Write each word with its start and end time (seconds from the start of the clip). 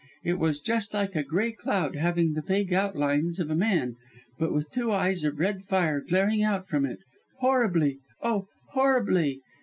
It 0.23 0.39
was 0.39 0.59
just 0.59 0.95
like 0.95 1.15
a 1.15 1.21
grey 1.21 1.51
cloud 1.51 1.95
having 1.95 2.33
the 2.33 2.41
vague 2.41 2.73
outlines 2.73 3.39
of 3.39 3.51
a 3.51 3.55
man, 3.55 3.97
but 4.39 4.51
with 4.51 4.71
two 4.71 4.91
eyes 4.91 5.23
of 5.23 5.37
red 5.39 5.61
fire 5.65 6.01
glaring 6.01 6.41
out 6.41 6.67
from 6.67 6.87
it 6.87 7.01
horribly 7.37 7.99
oh! 8.19 8.47
horribly! 8.69 9.41